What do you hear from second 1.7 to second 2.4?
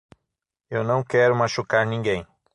ninguém.